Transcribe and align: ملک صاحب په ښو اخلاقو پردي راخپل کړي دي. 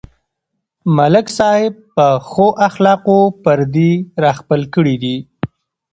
ملک 0.95 1.25
صاحب 1.37 1.73
په 1.95 2.05
ښو 2.27 2.47
اخلاقو 2.67 3.19
پردي 3.43 3.91
راخپل 4.25 4.61
کړي 4.73 4.95
دي. 5.03 5.17